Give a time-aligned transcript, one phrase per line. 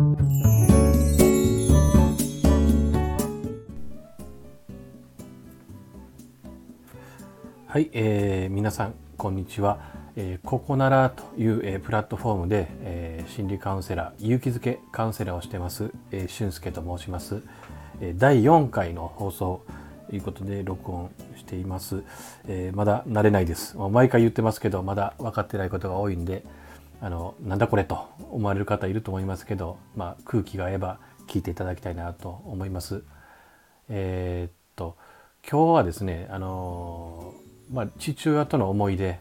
[0.00, 0.06] は
[7.78, 9.78] い、えー、皆さんこんにちは、
[10.16, 17.42] えー、ここならという、えー、プラットフォームで、えー、心理カウンセラー勇気づけカウンセラーをしてます、えー、俊介と申します、
[18.00, 19.66] えー、第4回の放送
[20.08, 22.02] ということで録音しています、
[22.48, 23.76] えー、まだ慣れないです。
[23.76, 26.42] 毎回言ってますけどまだ分かってないことが多いんで
[27.00, 33.02] あのなんだこれと思われる方いると思いますけど、まあ、空気が合えば聞いていただきたいなと思います
[33.88, 34.96] えー、っと
[35.48, 37.34] 今日はですねあの
[37.72, 39.20] まあ、父親との思い出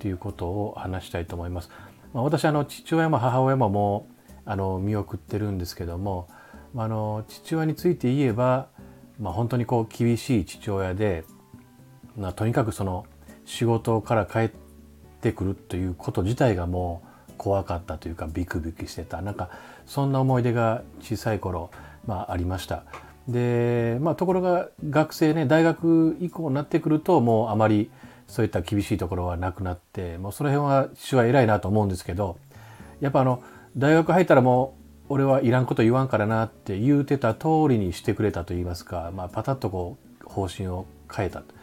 [0.00, 1.70] ということを話したいと思います。
[2.12, 6.28] まあ、私あの父親も母親ももうあの見送ってるんですけども、
[6.74, 8.68] まあ、あの父親について言えば、
[9.20, 11.24] まあ、本当にこう厳しい父親で、
[12.16, 13.06] まあ、とにかくその
[13.44, 14.50] 仕事から帰っ
[15.20, 17.07] てくるということ自体がもう
[17.38, 19.48] 怖かったというかビクビクしてたなんか
[19.86, 21.70] そんな思い出が小さい頃、
[22.06, 22.84] まあ、ありました。
[23.28, 27.90] で、まあ、ところが学生ね大学以降になってくるともうあまり
[28.26, 32.38] そういった厳しいところはなくなってもうその辺は父は偉いなと思うんですけど
[33.00, 33.42] やっぱあの
[33.76, 34.74] 大学入ったらも
[35.08, 41.54] う俺はいらんこと言わんからなって言うてた通りにしてくれたと言いますか、まあ、パタッとこう方針を変えたと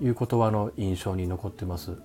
[0.00, 1.96] いう言葉の印象に残ってます。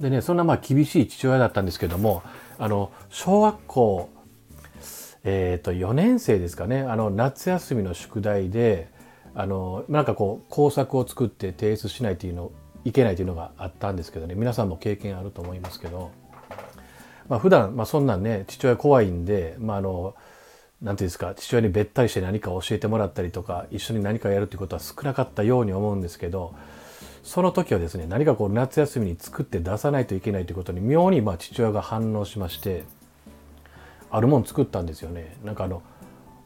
[0.00, 2.22] でねそんなまあ厳しい父親だったんですけども
[2.58, 4.10] あの小学校
[5.24, 8.88] えー、と4年生ですかねあの夏休みの宿題で
[9.34, 12.50] あのなんかこう工作を作って提出しないというの
[12.84, 16.12] いけないというのがあったんですけどね皆さんも経験あると思いますけど、
[17.28, 20.14] まあ、普段、まあそんなんね父親怖いんで、まあ、あの
[20.80, 26.54] なんていうんですか父親にべったりして何か教えてもらったりとか一緒に何かやるっていうことは少なかったように思うんですけど
[27.22, 32.84] その時はですね何かこう夏休みに作って出さないといけないということに妙にまあ父親が反応しまして
[34.10, 35.36] あるもん作ったんですよね。
[35.44, 35.82] なんかあの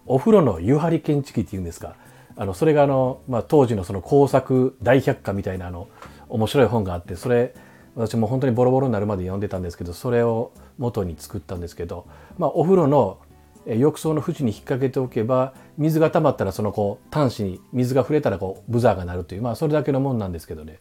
[0.06, 1.94] お風呂の湯張り検知器っていうんですか。
[2.34, 5.88] あのそれがあの、まあ、当時のその工作大百科みたいなあの
[6.28, 7.54] 面白い本があってそれ
[7.94, 12.06] 私も本当にボロボロになるまで読んでたんですけどそれを元に作ったんですけど、
[12.38, 13.18] まあ、お風呂の
[13.66, 20.80] 浴槽の縁に引っ掛けておけば水が溜まったらそのこう端子に水が触れたらこうブザーが鳴るというまあそれだけのもんなんですけどね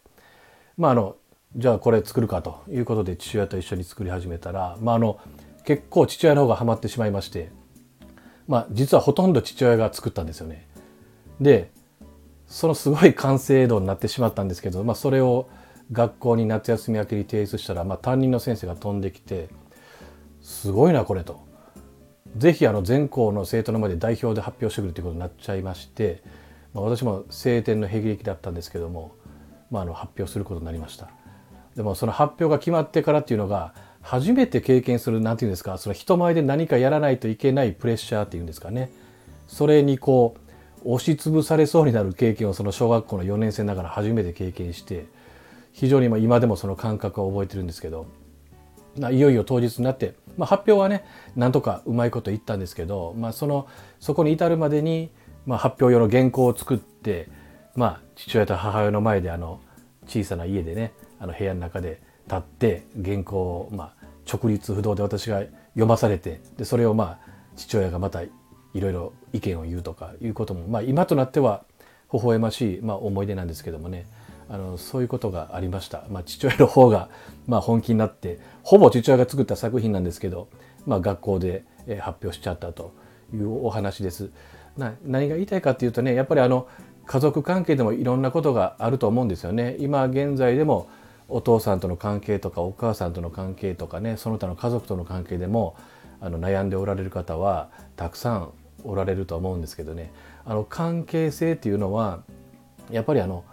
[0.78, 1.16] まああの
[1.56, 5.20] じゃあこれ作るかということで父親と一緒に作り始めたらまああの
[5.66, 7.52] 結構父親の方がハマってしまいまして
[8.48, 10.68] まあ実はほとんど父親が作ったんですよね。
[11.40, 11.72] で
[12.48, 15.50] そのすごい完成度になってしまったんですけど、まあ、それを
[15.94, 19.48] 学校に夏休み明けに提出したら、まあ、担任の先生が飛んできて
[20.42, 21.51] 「すごいなこれ」と。
[22.38, 26.24] ぜひあの全校の生徒の前で代表で発表してくるということになっちゃいまして、
[26.74, 29.16] まあ、私も晴天の霹靂だったんですけども、
[29.70, 31.10] まあ、あの発表することになりました。
[31.76, 38.92] でもその発表が決まってからっていうのが初めて経験する何て言うんですかその人前で何かやらないといけないプレッシャーっていうんですかね
[39.48, 40.36] それにこ
[40.84, 45.06] う押しつぶされそうになる経験をその小学校の4年生ながら初めて経験して
[45.72, 48.08] 非常に今でもその感覚を覚えてるんですけど
[49.12, 53.68] いよいよ当日になって、まあ、発表はねなんとかうまいこと言ったんですけど、まあ、その
[54.00, 55.12] そこに至るまでに、
[55.46, 57.30] まあ、発表用の原稿を作って、
[57.76, 59.62] まあ、父親と母親の前であの
[60.08, 65.42] 小さな家でねあの部屋の中で立って原稿を、まあ、直立不動で私が
[65.74, 68.30] 読まされてでそれをまあ父親がまたい
[68.74, 71.64] ろいろ意見を言うとかいうことも、まあ、今となっては
[72.14, 74.06] 微笑ましい、まあ、思い出なんですけどもね。
[74.52, 77.08] あのそういうことがありました、まあ、父親の方が、
[77.48, 80.50] まあ、本気になってほぼ父親が作った作品なんですけど、
[80.86, 81.64] まあ、学校で
[82.02, 82.94] 発表しちゃったと
[83.34, 84.30] いうお話です。
[84.78, 86.68] な何が言いたいかっていうとねやっぱりあの
[87.06, 89.78] 家族関係でもいろんなことがあると思うんですよね。
[89.80, 90.90] 今現在でも
[91.30, 95.78] お父さんとの関係とかお母さんとの関係とかねその他の家族との関係でも
[96.20, 98.52] あの悩んでおられる方はたくさん
[98.84, 100.12] おられると思うんですけどね
[100.46, 102.24] あの関係性っていうのは
[102.90, 103.46] やっぱりあの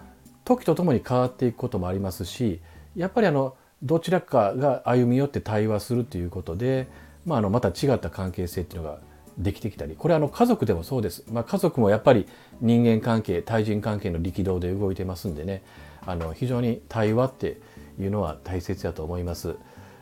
[0.49, 2.61] 時とともに変わっていくこともありますし
[2.97, 6.89] やっぱりあのどちらかが歩み寄って対話するということで、
[7.27, 8.99] まあ、あのまた違った関係性っていうのが
[9.37, 12.27] できてきたりこれはあの家族でもそうです、まあ、家族もやっぱり
[12.63, 15.63] 人間関係対人関係の力道で動いてますんでね
[16.07, 17.61] あの非常に対話って
[18.01, 19.57] いうのは大切だと思います。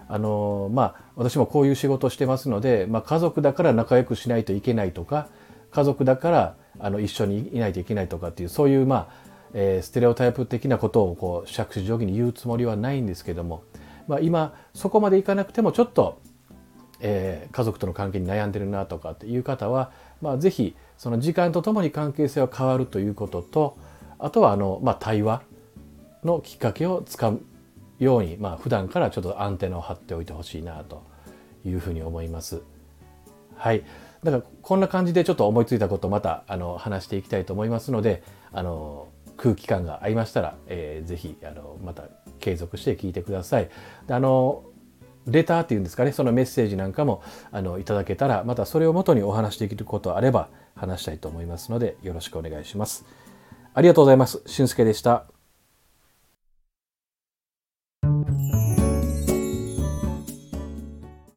[0.08, 5.26] あのまあ私もこういう仕事してますので、まあ、家族だから仲良くしないといけないとか
[5.72, 13.62] 家族だからあの一緒にいないといけないとかっていうそういうまあ、えー、ステレオタイプ的なことをこう杓子定規に言うつもりはないんですけども、
[14.08, 16.20] まあ、今そこまでいかなくてもちょっと、
[17.00, 19.90] えー、家族との関係に悩んでるなとかっていう方は、
[20.20, 23.76] まあ、ぜひその時間とともに関係性は変わるということと
[24.18, 25.42] あとはあの、まあ、対話
[26.24, 27.44] のきっかけをつかむ
[27.98, 31.02] ように、まあ普段からちょっとアンテナを張っておいてほしいなと
[31.64, 32.62] いうふうに思います。
[33.56, 33.84] はい
[34.22, 38.22] だからこんな感じでちょっと思いついたことをまたあの話していきたいと思いますので
[38.52, 39.08] あの
[39.46, 42.04] 空気感が合いましたら、えー、ぜひあのまた
[42.40, 43.70] 継続して聞いてください。
[44.08, 44.64] であの
[45.26, 47.22] レターっていうんですかねそのメッセージなんかも
[47.52, 53.04] あのいただけたらまたそれをもとにお話しできることあれば話したいと思いますのでよろしくお願いします。
[53.74, 54.42] ありがとうございます。
[54.46, 55.35] 俊介でした。